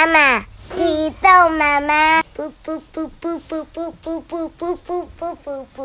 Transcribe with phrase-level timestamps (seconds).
[0.00, 5.78] 妈妈，启动妈妈，噗噗噗噗噗噗噗噗噗噗噗噗噗，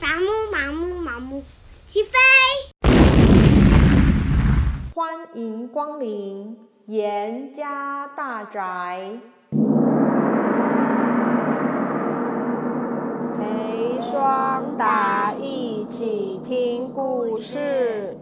[0.00, 1.42] 麻木麻木麻木，
[1.88, 2.12] 起飞！
[4.94, 9.18] 欢迎光临严家大宅，
[13.36, 18.16] 陪双达一起听故事。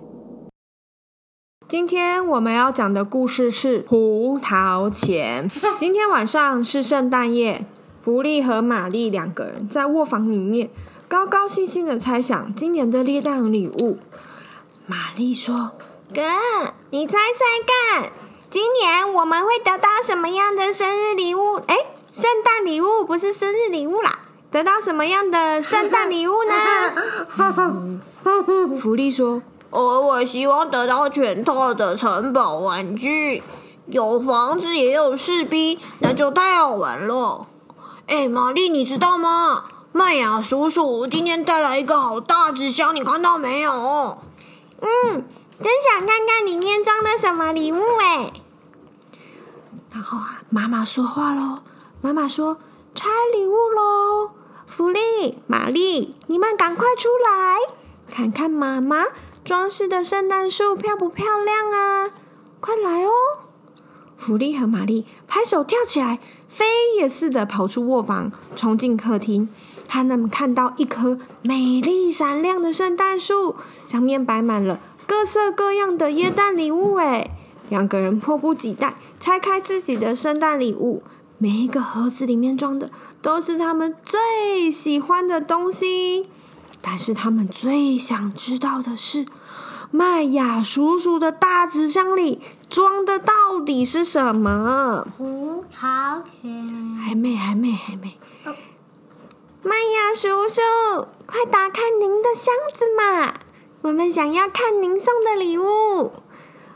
[1.69, 5.51] 今天我们要讲的故事是胡桃钳。
[5.77, 7.67] 今天晚上是圣诞夜，
[8.03, 10.71] 福利和玛丽两个人在卧房里面
[11.07, 13.99] 高高兴兴的猜想今年的圣诞礼物。
[14.87, 15.73] 玛丽说
[16.15, 16.23] ：“哥，
[16.89, 18.13] 你猜猜看，
[18.49, 21.57] 今年我们会得到什么样的生日礼物？
[21.67, 21.77] 哎，
[22.11, 28.01] 圣诞礼物不是生日礼物啦，得到什么样的圣诞礼物呢？”
[28.81, 29.43] 福利说。
[29.71, 33.43] 哦，我希望得到全套的城堡玩具，
[33.87, 37.47] 有房子也有士兵，那就太好玩了。
[38.07, 39.65] 哎，玛丽，你知道吗？
[39.93, 44.19] 麦雅叔叔今天带来一个好大纸箱，你看到没有？
[44.81, 45.25] 嗯，
[45.61, 48.33] 真想看看里面装的什么礼物哎。
[49.91, 51.59] 然后啊，妈妈说话喽，
[52.01, 52.57] 妈妈说
[52.95, 54.31] 拆礼物喽，
[54.67, 57.59] 福利、玛丽，你们赶快出来
[58.09, 59.05] 看看妈妈。
[59.49, 62.11] 装饰的圣诞树漂不漂亮啊？
[62.61, 63.11] 快来哦！
[64.19, 66.67] 福利和玛丽拍手跳起来，飞
[66.99, 69.49] 也似的跑出卧房，冲进客厅。
[69.87, 76.97] 他们看到一棵美丽闪亮的圣诞树，上面摆满了各色各样的耶诞礼物。
[76.97, 77.31] 哎，
[77.71, 81.03] 两个人迫不及待拆开自己的圣诞礼物，
[81.39, 82.91] 每一个盒子里面装的
[83.23, 86.27] 都是他们最喜欢的东西。
[86.83, 89.25] 但是他们最想知道的是。
[89.91, 95.07] 麦雅叔叔的大纸箱里装的到底是什么？
[95.17, 96.97] 胡桃钳。
[96.97, 98.19] 还没，还没，还没。
[98.45, 98.55] 哦。
[99.63, 100.61] 麦雅叔叔，
[101.27, 103.35] 快打开您的箱子嘛！
[103.81, 106.13] 我们想要看您送的礼物。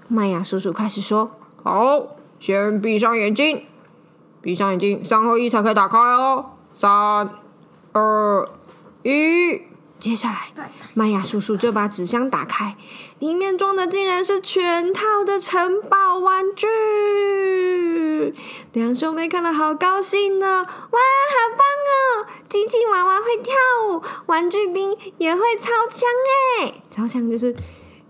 [0.09, 3.67] 麦雅叔叔开始说：“好，先闭上眼睛，
[4.41, 6.53] 闭上眼睛，三二一才可以打开哦。
[6.79, 7.29] 三、
[7.93, 8.49] 二、
[9.03, 9.63] 一。”
[10.03, 10.51] 接下来，
[10.95, 12.77] 麦雅叔叔就把纸箱打开，
[13.21, 16.67] 里面装的竟然是全套的城堡玩具。
[18.73, 20.65] 两兄妹看了好高兴呢！
[20.65, 22.27] 哇，好棒哦！
[22.49, 23.55] 机器娃娃会跳
[23.91, 26.09] 舞，玩具兵也会操枪
[26.63, 26.83] 诶！
[26.91, 27.55] 操枪就是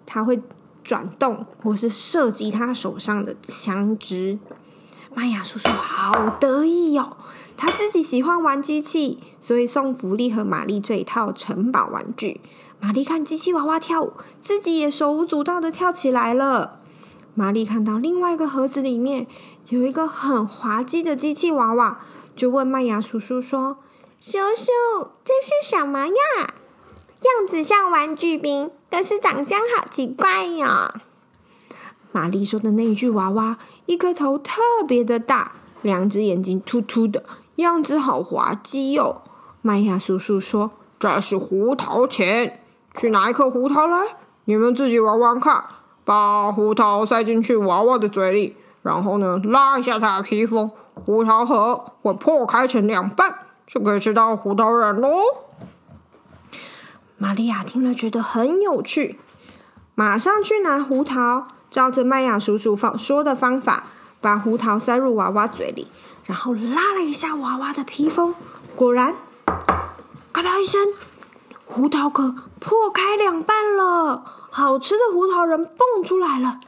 [0.07, 0.41] 他会
[0.83, 4.39] 转动或是射击他手上的枪支。
[5.15, 7.17] 麦雅叔叔好得意哟、哦！
[7.63, 12.41] 他自己喜欢玩机器，所以送福利和玛丽这一套城堡玩具。
[12.81, 16.81] 玛丽看机器娃娃跳舞，自己也手舞足蹈的跳起来了。
[17.37, 19.29] 玛丽看到另外一个盒子里面
[19.69, 22.01] 有一个很滑稽的机器娃娃，
[22.35, 23.77] 就问麦芽叔叔说
[24.19, 26.15] ：“叔叔，这是什么呀？
[26.41, 30.95] 样子像玩具兵，可是长相好奇怪哟、哦。”
[32.11, 33.57] 玛丽说的那一具娃娃。
[33.87, 35.53] 一颗头特别的大，
[35.83, 37.25] 两只眼睛突突的，
[37.57, 39.23] 样子好滑稽哦。
[39.61, 42.61] 麦雅叔叔说：“这是胡桃钳，
[42.97, 45.65] 去拿一颗胡桃来，你们自己玩玩看。
[46.05, 53.35] 把胡桃塞进去娃娃的嘴里，然后呢，拉一下它的披风，胡桃核会破开成两半，
[53.67, 55.21] 就可以吃到胡桃仁喽。”
[57.19, 59.21] 玛利亚听了觉得很有趣，
[59.95, 61.47] 马上去拿胡桃。
[61.71, 63.85] 照着麦雅叔叔方说的方法，
[64.21, 65.87] 把胡桃塞入娃娃嘴里，
[66.25, 68.35] 然后拉了一下娃娃的披风，
[68.77, 69.15] 果然，
[70.33, 70.95] 咔啦一声，
[71.67, 76.61] 胡桃壳破开两半了，好吃的胡桃仁蹦出来了。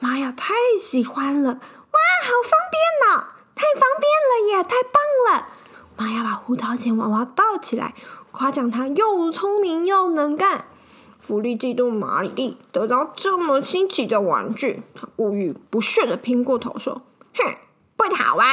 [0.00, 1.50] 妈呀，太喜欢了！
[1.52, 5.48] 哇，好方便呢，太方便了耶，太棒了！
[5.96, 7.94] 妈呀，把胡桃钳娃娃抱起来，
[8.32, 10.66] 夸奖他又聪明又能干。
[11.20, 17.02] 福利嫉妒玛丽得到这么新奇的玩具，他故意不屑的偏过头说
[17.34, 17.56] ：“哼，
[17.96, 18.46] 不好玩。”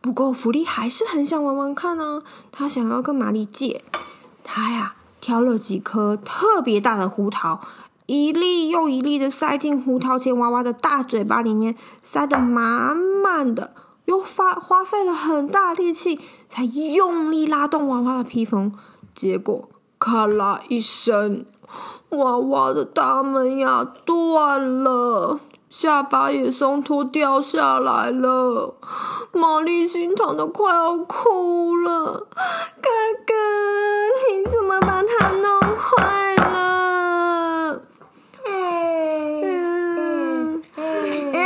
[0.00, 3.82] 不过福利还是很想玩玩看呢、啊，他想要跟玛丽借。
[4.42, 7.60] 他呀挑了几颗特别大的胡桃，
[8.06, 13.74] 一粒又一粒的塞进胡桃钳娃娃的大嘴巴里面，塞得满满的，
[14.06, 16.18] 又花花费了很大力气
[16.48, 18.72] 才用力拉动娃娃的披风，
[19.14, 19.68] 结果。
[19.98, 21.44] 咔啦一声，
[22.08, 25.38] 娃娃的大门牙断了，
[25.70, 28.74] 下巴也松脱掉下来了，
[29.30, 32.26] 玛丽心疼的快要哭了，
[32.82, 32.90] 哥
[33.24, 33.32] 哥，
[34.28, 37.82] 你怎么把它弄坏了？
[41.38, 41.40] 啊，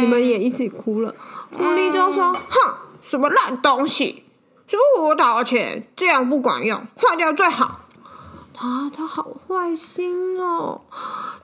[0.00, 1.12] 你们也一起哭了。
[1.58, 2.38] 狐狸就说，哼，
[3.02, 4.22] 什么烂东西，
[4.68, 7.80] 就和我讨钱，这样不管用，坏掉最好。
[8.58, 10.80] 他他好坏心哦，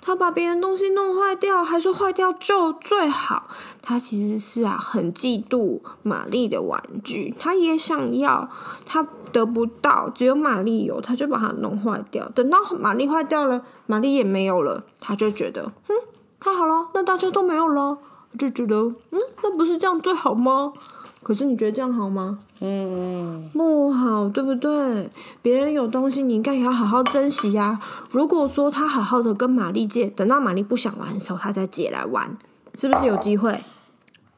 [0.01, 3.49] 他把别人东西弄坏掉，还说坏掉就最好。
[3.83, 8.49] 他其实是啊，很嫉妒玛丽的玩具，他也想要，
[8.87, 12.27] 他得不到，只有玛丽有，他就把它弄坏掉。
[12.31, 15.97] 等到玛丽坏掉了，玛丽也没有了，他就觉得，嗯，
[16.41, 17.99] 太好了，那大家都没有了，
[18.39, 18.77] 就觉得，
[19.11, 20.73] 嗯，那不是这样最好吗？
[21.23, 22.39] 可是你觉得这样好吗？
[22.61, 25.09] 嗯，不好，对不对？
[25.41, 27.81] 别人有东西，你应该也要好好珍惜呀。
[28.11, 32.37] 如果说他好好的跟玛丽借，等到玛丽不想玩的时候，他再借来玩，
[32.75, 33.61] 是不是有机会？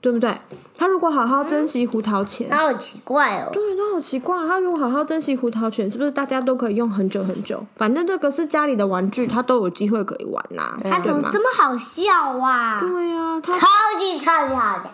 [0.04, 0.38] 对不对？
[0.76, 3.48] 他如果好好珍惜胡桃钳，他好奇怪哦。
[3.54, 4.36] 对，他好奇怪。
[4.46, 7.64] 他如果好好珍惜胡桃钳，是不是大家都可以用很久很久？
[7.74, 10.76] 反正这个是家里的玩具，他都有机会可以玩呐。
[10.84, 12.80] 他怎么这么好笑啊？
[12.80, 13.66] 对呀，他超
[13.98, 14.90] 级超级好笑。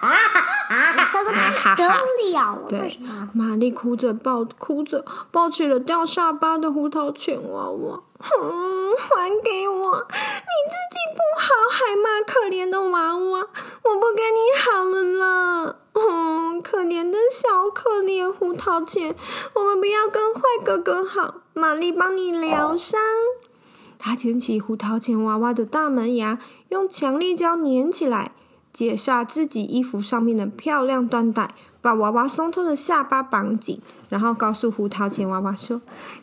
[0.00, 0.10] 啊
[0.68, 0.96] 啊！
[1.12, 2.58] 笑得不得了。
[2.68, 2.98] 对，
[3.32, 8.00] 玛丽哭着抱哭着抱起了掉下巴的胡桃钳娃娃。
[8.18, 10.06] 哼，还给我！
[10.08, 13.38] 你自己不好，还骂可怜的娃娃，
[13.84, 15.76] 我不跟你好了啦。
[15.94, 19.14] 嗯，可怜的小可怜胡桃钳，
[19.54, 21.36] 我们不要跟坏哥哥好。
[21.54, 23.00] 玛丽帮你疗伤。
[23.98, 26.38] 他捡起胡桃钳娃娃的大门牙，
[26.68, 28.32] 用强力胶粘起来。
[28.72, 31.52] 解下自己衣服上面的漂亮缎带，
[31.88, 33.80] 把娃娃松脱的下巴绑紧，
[34.10, 35.80] 然后告诉胡桃钳娃娃说：“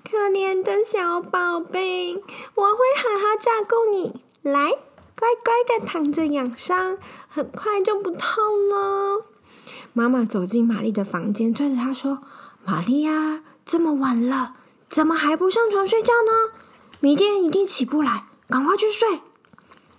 [0.07, 4.21] 可怜的小宝贝，我会好好照顾你。
[4.44, 4.69] 来，
[5.17, 9.25] 乖乖的躺着养伤，很快就不痛了。”
[9.94, 12.19] 妈妈走进玛丽的房间，对着她说
[12.63, 14.57] ：“玛丽呀，这么晚了，
[14.91, 16.59] 怎么还不上床睡觉呢？
[17.00, 19.21] 明天一定起不来，赶快去睡。”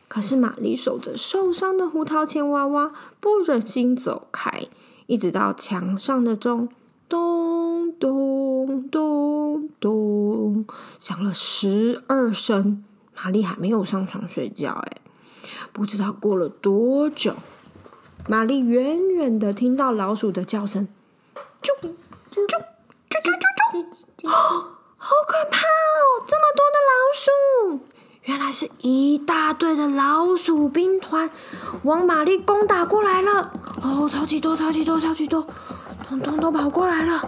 [0.07, 4.69] 可是玛丽守着受伤的胡桃钳娃娃，不忍心走开，
[5.07, 6.69] 一直到墙上的钟
[7.09, 10.67] 咚咚咚咚
[10.99, 14.73] 响了十二声，玛丽还没有上床睡觉。
[14.73, 15.01] 哎，
[15.73, 17.35] 不知道过了多久，
[18.29, 20.89] 玛丽远远的听到老鼠的叫声，
[21.63, 21.95] 啾啾
[22.33, 22.59] 啾啾
[23.09, 23.23] 啾
[23.73, 23.87] 啾
[24.19, 24.29] 啾，
[24.99, 26.27] 好可怕哦！
[26.27, 27.27] 这么多的老鼠。
[28.27, 31.31] 原来是一大队的老鼠兵团
[31.85, 33.53] 往玛丽攻打过来了！
[33.81, 35.47] 哦，超级多，超级多，超级多，
[36.09, 37.23] 通通都跑过来了。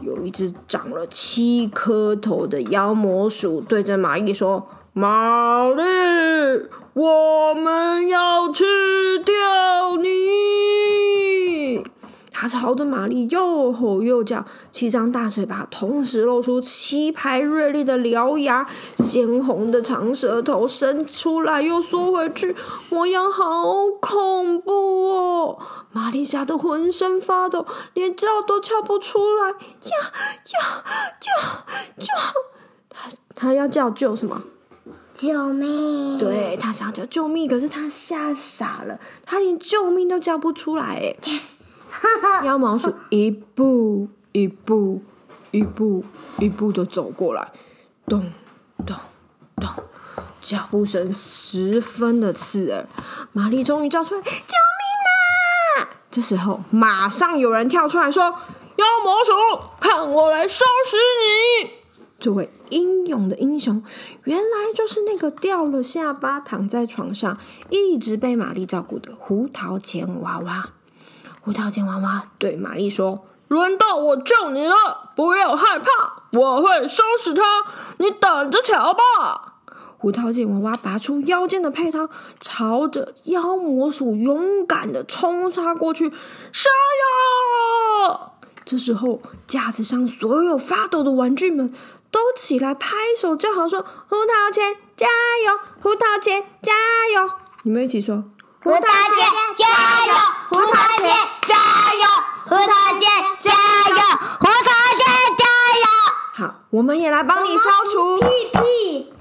[0.00, 5.82] 有一只长了七颗头的妖魔鼠对着玛丽说：“玛丽，
[6.94, 10.08] 我们要吃掉你！”
[12.38, 18.68] 他朝着玛丽又吼又叫，七张大嘴巴同时露出七排锐利的獠牙，
[18.98, 22.54] 鲜红的长舌头伸出来又缩回去，
[22.90, 23.64] 模样好
[24.02, 24.70] 恐怖
[25.14, 25.58] 哦！
[25.92, 29.52] 玛丽吓得浑身发抖，连叫都叫不出来。
[29.80, 29.90] 叫
[30.44, 30.58] 叫
[31.18, 32.12] 叫叫！
[32.90, 34.42] 他他要叫救什么？
[35.14, 36.18] 救命！
[36.18, 41.16] 对，他想要叫救命，可是他吓傻了，他连救命都叫不出来。
[41.22, 41.40] 哎。
[42.44, 45.02] 妖魔鼠一步一步
[45.50, 46.04] 一步
[46.38, 47.50] 一步的走过来，
[48.06, 48.30] 咚
[48.84, 48.96] 咚
[49.56, 49.68] 咚，
[50.40, 52.86] 脚步声十分的刺耳。
[53.32, 54.36] 玛丽终于叫出来：“救命
[55.84, 58.24] 啊！”这时候，马上有人跳出来说
[58.76, 59.32] ：“妖魔鼠，
[59.80, 60.96] 看我来收拾
[61.66, 61.70] 你！”
[62.18, 63.82] 这位英勇的英雄，
[64.24, 67.38] 原来就是那个掉了下巴、躺在床上、
[67.70, 70.70] 一直被玛丽照顾的胡桃钳娃娃。
[71.46, 77.40] 胡桃钳娃娃对玛丽说：“轮到我救你了，不要害怕，我会收拾他，
[77.98, 79.60] 你等着瞧吧。”
[79.96, 82.08] 胡桃钳娃娃拔出腰间的佩刀，
[82.40, 86.10] 朝着妖魔鼠勇敢的冲杀过去，
[86.52, 86.68] 杀
[88.10, 88.32] 呀！
[88.64, 91.72] 这时候，架子上所有发抖的玩具们
[92.10, 95.60] 都起来拍手叫好，说：“胡桃钳加油！
[95.80, 96.72] 胡桃钳加
[97.14, 97.30] 油！”
[97.62, 98.24] 你们一起说。
[98.64, 98.88] 胡桃钳
[99.54, 99.64] 加
[100.06, 100.12] 油！
[100.48, 101.08] 胡桃姐
[101.46, 101.54] 加
[101.94, 102.04] 油！
[102.44, 103.06] 胡桃姐
[103.38, 103.96] 加油！
[104.38, 105.04] 胡桃姐
[105.36, 105.44] 加
[105.82, 105.86] 油！
[106.34, 109.14] 好，我们也来帮你消除屁屁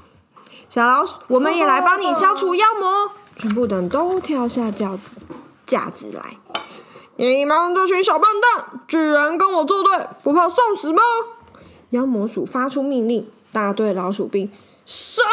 [0.70, 3.12] 小老鼠，我们也来帮你消除妖魔。
[3.36, 5.18] 全部的人都跳下轿子
[5.66, 6.38] 架子来。
[7.16, 11.02] 你们这群小笨蛋，居然跟我作对，不怕送死吗？
[11.92, 14.52] 妖魔鼠发出命令，大队老鼠兵
[14.86, 15.26] 上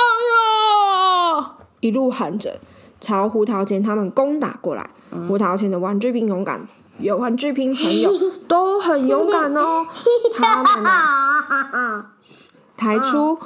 [1.34, 1.56] 呀！
[1.80, 2.60] 一路喊着。
[3.02, 6.66] 朝胡桃钳他们攻打过来，嗯、胡桃钳的玩具兵勇敢，
[6.98, 8.10] 有玩具兵朋友
[8.46, 9.84] 都很勇敢哦。
[10.34, 12.06] 他们呢，
[12.78, 13.38] 抬出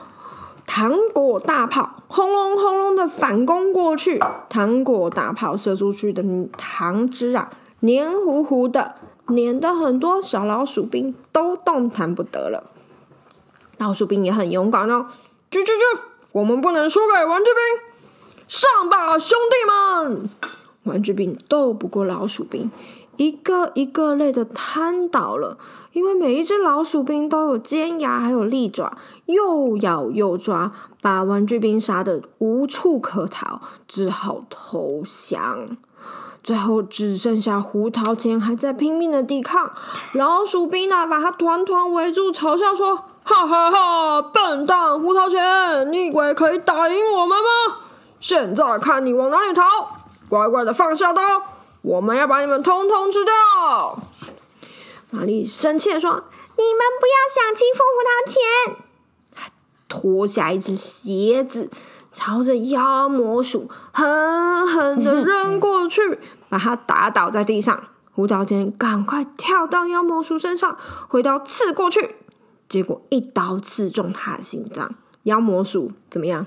[0.66, 4.20] 糖果大炮轰隆轰隆的反攻过去，
[4.50, 6.22] 糖果大炮射出去的
[6.58, 7.48] 糖汁啊，
[7.80, 8.96] 黏糊糊的，
[9.28, 12.64] 黏的很多小老鼠兵都动弹不得了。
[13.78, 15.06] 老鼠兵也很勇敢哦，
[15.50, 16.00] 去去去，
[16.32, 17.85] 我们不能输给玩具兵，
[18.48, 20.30] 上吧，兄弟们！
[20.84, 22.70] 玩具兵斗不过老鼠兵，
[23.16, 25.58] 一个一个累得瘫倒了。
[25.92, 35.76] 因为每一只老鼠兵都有尖牙，还有利爪，又咬又抓，把玩具兵杀得无处可逃，只好投降。
[36.44, 39.72] 最后只剩下胡桃钳还在拼命的抵抗。
[40.12, 47.78] 老鼠兵呢，把他团团围住，嘲笑说：“哈哈哈，笨蛋胡桃钳，你以为可以打赢我们吗？
[48.26, 49.62] 现在看你往哪里逃！
[50.28, 51.22] 乖乖的放下刀，
[51.80, 53.32] 我们要把你们通通吃掉。”
[55.10, 59.48] 玛丽生气地说：“你们不要想欺负胡桃钳！”
[59.86, 61.70] 脱下一只鞋子，
[62.12, 66.18] 朝着妖魔鼠狠狠的扔过去，
[66.48, 67.80] 把它打倒在地上。
[68.12, 70.76] 胡桃钳赶快跳到妖魔鼠身上，
[71.08, 72.16] 挥刀刺过去，
[72.68, 74.96] 结果一刀刺中他的心脏。
[75.22, 76.46] 妖魔鼠怎么样？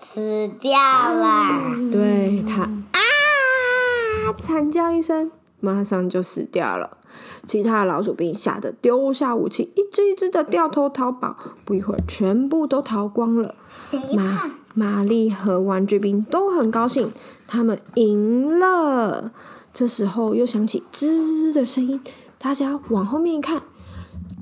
[0.00, 1.74] 死掉了。
[1.90, 5.30] 对，他啊，惨叫一声，
[5.60, 6.98] 马上就死掉了。
[7.46, 11.36] 其他老鼠兵吓得丢下武器，一只一只的掉头逃跑。
[11.64, 13.54] 不一会儿，全部都逃光了。
[13.68, 14.50] 谁怕？
[14.74, 17.12] 玛丽和玩具兵都很高兴，
[17.46, 19.32] 他们赢了。
[19.74, 22.00] 这时候又响起吱的声音，
[22.38, 23.62] 大家往后面一看，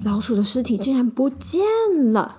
[0.05, 2.39] 老鼠的尸体竟然不见了。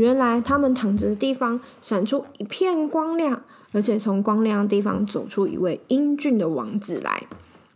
[0.00, 3.42] 原来他们躺着的地方闪出一片光亮，
[3.72, 7.24] 而且从光亮的地方走出一位英俊的王子来。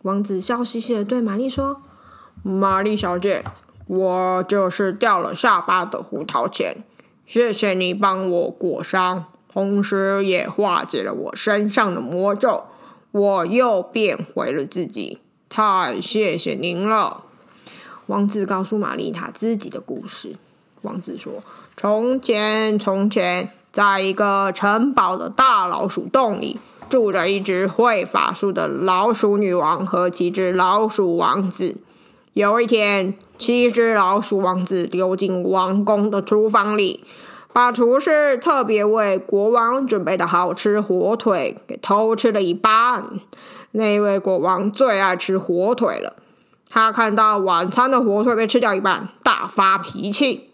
[0.00, 1.83] 王子笑嘻嘻的对玛丽说。
[2.43, 3.45] 玛丽小姐，
[3.87, 6.76] 我就是掉了下巴的胡桃钳，
[7.26, 12.64] 谢谢你帮我裹伤，同时也化解了我身上的魔咒，
[13.12, 15.19] 我又变回了自己，
[15.50, 17.25] 太谢谢您了。
[18.07, 20.37] 王子告诉玛丽他自己的故事。
[20.85, 21.43] 王子说
[21.76, 31.76] ：“从前，从前，在一个城堡的大老鼠洞里，住着一只会法术的老鼠女王和七只老鼠王子。”
[32.35, 37.05] 有一天，七只老鼠王子溜进王宫的厨房里，
[37.53, 43.05] 把厨师特别为国王准备的好吃火腿给偷吃了一半。
[43.71, 46.14] 那位国王最爱吃火腿了，
[46.69, 50.50] 他看到晚餐的火腿被吃掉一半，大发脾气。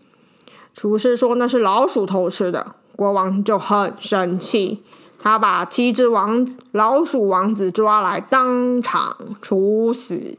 [0.75, 4.83] 厨师说那是老鼠偷吃的，国王就很生气。
[5.23, 10.39] 他把七只王老鼠王子抓来，当场处死。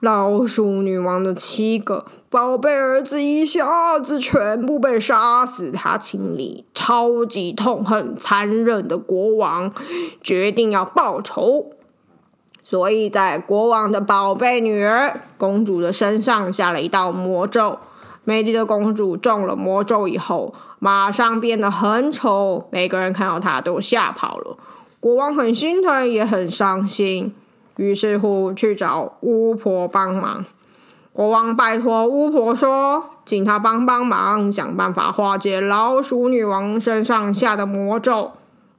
[0.00, 5.70] 老鼠女王的七个宝贝儿子一下子全部被杀死。
[5.70, 9.70] 他心里超级痛恨残忍的国王，
[10.22, 11.66] 决定要报仇。
[12.62, 17.78] 所以在国王的宝贝女儿公主的身上下了一道魔咒。
[18.24, 24.56] 美丽的公主中了魔咒以后，马上变得很丑，每个人看到她都吓跑了。
[25.00, 27.34] 国王很心疼，也很伤心，
[27.76, 30.44] 于是乎去找巫婆帮忙。
[31.12, 38.32] 国王拜托巫婆说，请她帮帮忙，想办法化解老鼠女王身上下的魔咒。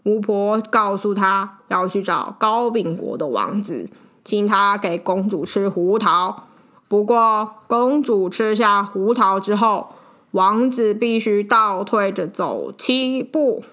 [0.06, 3.88] 巫婆告诉他要去找高饼国的王子，
[4.26, 6.48] 请他给公主吃胡桃。
[6.94, 9.96] 不过，公主吃下胡桃之后，
[10.30, 13.64] 王子必须倒退着走七步。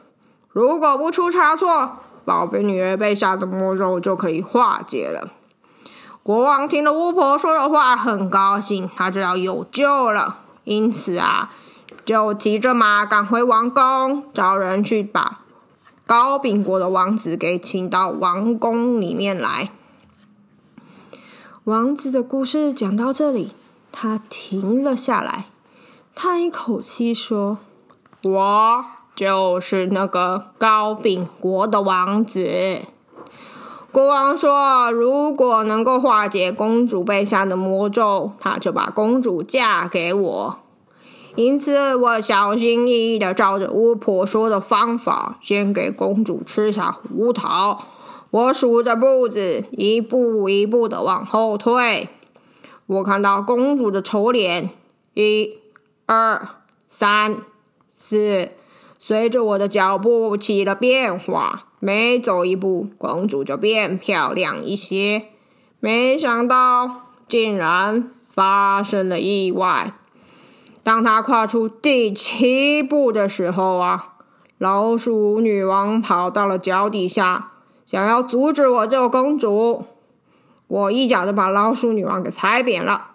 [0.48, 5.28] 如果不出差错，宝贝女儿被下的魔咒就可以化解了。
[6.22, 10.38] 国王听了巫婆说的话，很高兴，他知道有救了。
[10.64, 11.52] 因此啊，
[12.06, 15.40] 就骑着马赶回王宫，找人去把
[16.06, 19.68] 高饼国的王子给请到王宫里面来。
[21.70, 23.52] 王子的故事讲到这里，
[23.92, 25.44] 他停了下来，
[26.16, 27.58] 叹一口气说
[28.24, 28.84] ：“我
[29.14, 32.80] 就是那个高饼国的王子。”
[33.92, 40.58] 国王说：“如果能够化解公主被下的魔咒，他就把公主嫁给我。
[41.36, 47.84] 因此，我小心翼翼的照着巫婆说的方法，先给公主吃下胡桃。”
[48.30, 52.08] 我数着步子，一步一步的往后退。
[52.86, 54.70] 我看到公主的丑脸，
[55.14, 55.58] 一、
[56.06, 56.48] 二、
[56.88, 57.38] 三、
[57.92, 58.50] 四，
[58.98, 61.66] 随着我的脚步起了变化。
[61.80, 65.24] 每走一步，公主就变漂亮一些。
[65.80, 69.94] 没想到，竟然发生了意外。
[70.84, 74.14] 当她跨出第七步的时候啊，
[74.58, 77.52] 老鼠女王跑到了脚底下，
[77.90, 79.84] 想要阻止我救公主。
[80.68, 83.08] 我一脚就把老鼠女王给踩扁了。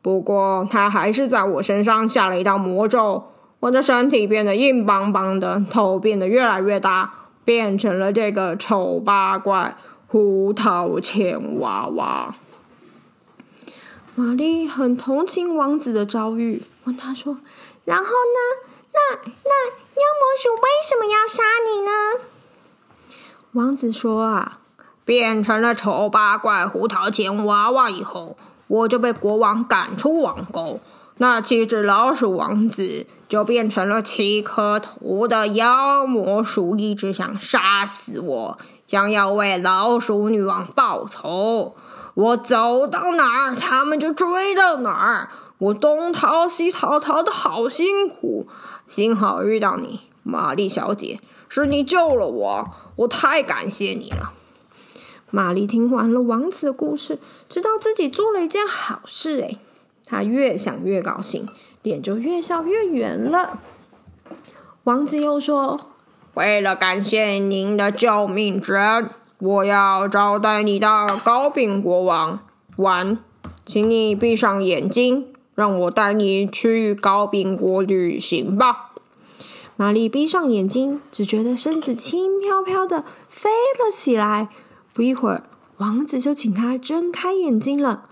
[0.00, 3.24] 不过她还是在我身上下了一道魔咒，
[3.60, 7.12] 我的身体变得硬邦邦的，头变得越来越大，
[7.44, 9.76] 变成了这个丑八怪
[10.06, 12.34] 胡桃钳娃娃。
[14.14, 17.36] 玛丽很同情王子的遭遇，问他说
[17.84, 18.38] ：“然后呢？
[18.90, 22.24] 那那妖魔鼠为什么要杀你呢？”
[23.54, 24.58] 王子说：“啊，
[25.04, 30.80] 变成了丑八怪胡桃钳娃娃以后，我就被国王赶出王宫。
[31.18, 38.58] 那七只老鼠王子就变成了七颗头的妖魔鼠，一直想杀死我，
[38.88, 41.76] 想要为老鼠女王报仇。”
[42.14, 45.28] 我走到哪儿，他们就追到哪儿。
[45.58, 48.48] 我东逃西逃，逃的好辛苦。
[48.88, 51.20] 幸好遇到你，玛丽小姐，
[51.62, 54.32] 是你救了我，我太感谢你了。
[55.30, 59.38] 玛丽听完了王子的故事，知道自己做了一件好事。
[59.40, 59.58] 诶，
[60.04, 61.48] 她越想越高兴，
[61.82, 63.60] 脸就越笑越圆了。
[64.82, 65.90] 王子又说
[66.34, 72.40] ：“为了感谢您的救命之恩。”我要招待你到糕饼国王
[72.78, 73.18] 玩，
[73.66, 78.93] 请你闭上眼睛，让我带你去糕饼国旅行吧。
[79.76, 84.48] 玛丽闭上眼睛，只觉得身子轻飘飘的飞了起来。
[84.92, 85.42] 不一会儿，
[85.78, 88.08] 王子就请她睁开眼睛了。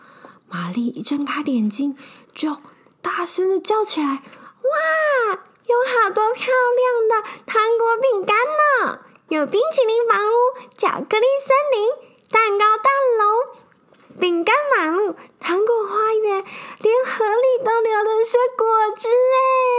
[0.49, 1.97] 玛丽一睁开眼睛，
[2.35, 2.57] 就
[3.01, 4.23] 大声的叫起来
[4.63, 9.01] ：“哇，有好多漂亮的糖果饼干呢！”
[9.31, 10.33] 有冰淇淋房屋、
[10.77, 11.91] 巧克力森林、
[12.31, 16.45] 蛋糕大楼、饼干马路、糖果花园，
[16.81, 19.09] 连河里都流的是果汁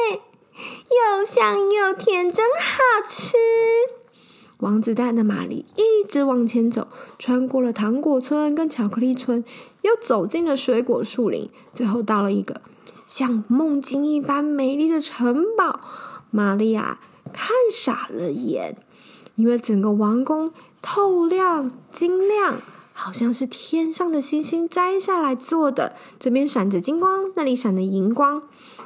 [0.10, 0.22] 哎，
[0.90, 3.36] 又香又甜，真好吃！
[4.58, 6.88] 王子带着玛丽一直往前走，
[7.20, 9.44] 穿过了糖果村跟巧克力村，
[9.82, 12.62] 又走进了水果树林，最后到了一个
[13.08, 15.80] 像梦境一般美丽的城堡。
[16.32, 17.00] 玛丽亚
[17.34, 18.78] 看傻了眼。
[19.36, 22.62] 因为整个王宫透亮晶亮，
[22.94, 25.96] 好像是天上的星星摘下来做的。
[26.20, 28.44] 这边闪着金光，那里闪着银光。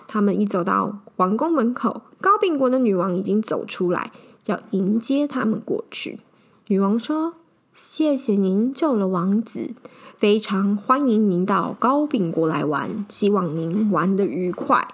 [0.07, 4.11] 他们一走到王宫门口，高饼国的女王已经走出来，
[4.45, 6.19] 要迎接他们过去。
[6.67, 7.33] 女王说
[7.75, 9.75] ：“谢谢您救了王子，
[10.17, 14.87] 非常欢迎您到高饼国来玩，希望您玩得愉快。”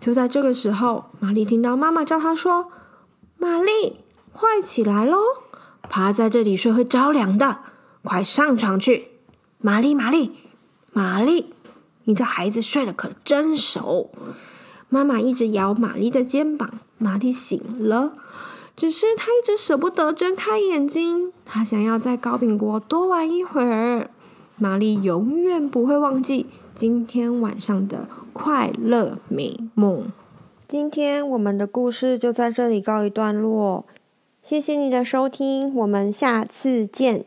[0.00, 2.68] 就在这个时候，玛丽听到妈妈叫她说
[3.36, 3.96] ：“玛丽。”
[4.32, 5.18] 快起来喽！
[5.82, 7.58] 趴在这里睡会着凉的，
[8.04, 9.08] 快上床去！
[9.58, 10.30] 玛丽，玛丽，
[10.92, 11.52] 玛丽，
[12.10, 14.10] 你这孩子睡得可真熟。
[14.88, 18.14] 妈妈一直摇玛丽的肩膀，玛丽醒了，
[18.74, 21.32] 只是她一直舍不得睁开眼睛。
[21.44, 24.10] 她想要在糕饼国多玩一会儿。
[24.56, 30.10] 玛丽永远不会忘记今天晚上的快乐美梦。
[30.66, 33.84] 今天我们的故事就在这里告一段落。
[34.42, 37.24] 谢谢你的收听，我们下次见。